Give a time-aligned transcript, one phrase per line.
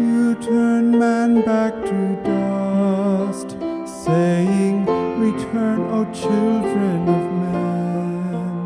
[0.00, 3.56] You turn man back to dust,
[4.04, 4.84] saying,
[5.18, 8.58] Return, O children of men.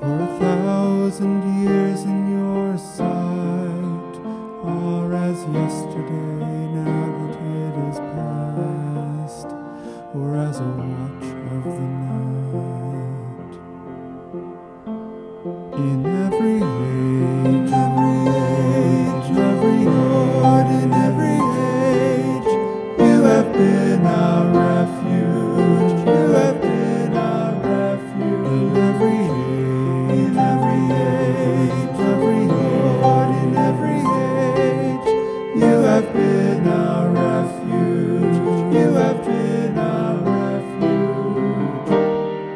[0.00, 4.14] for a thousand years in your sight
[4.64, 9.48] are as yesterday, now that it is past,
[10.12, 12.25] or as a watch of the night.
[38.76, 41.88] You have been our refuge.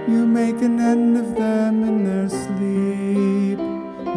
[0.06, 3.58] You make an end of them in their sleep.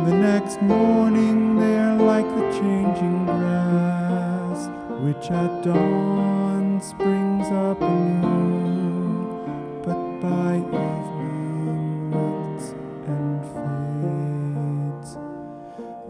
[0.07, 4.67] The next morning they are like the changing grass,
[4.99, 9.39] which at dawn springs up anew,
[9.85, 12.73] but by evening wilts
[13.07, 15.11] and fades.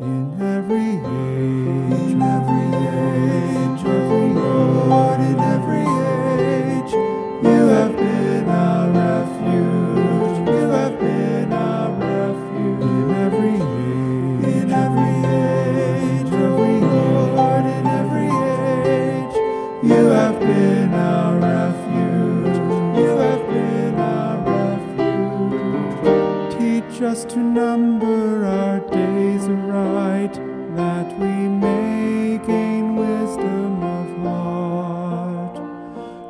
[0.02, 0.24] In
[27.14, 30.34] us to number our days aright,
[30.76, 35.60] that we may gain wisdom of heart.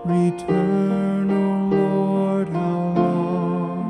[0.03, 3.85] Return, O Lord, how long?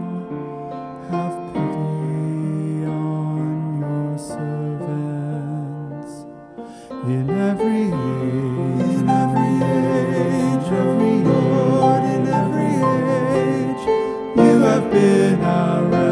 [1.10, 6.14] Have pity on your servants.
[7.08, 12.76] In every age, in every age, every heart, in every
[13.42, 13.84] age,
[14.38, 16.03] you have been our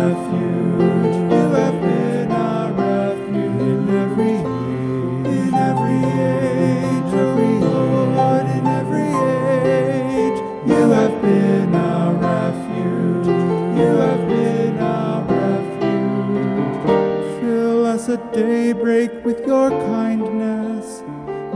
[18.11, 21.01] At daybreak with your kindness,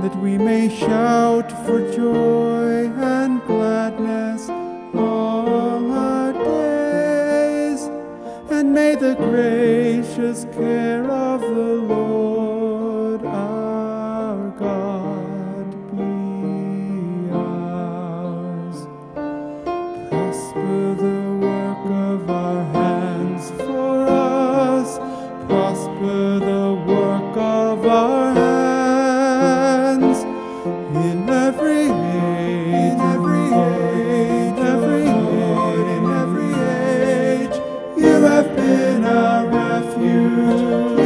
[0.01, 4.47] that we may shout for joy and gladness
[4.93, 7.81] all our days.
[8.49, 13.21] And may the gracious care of the Lord
[40.57, 41.04] you.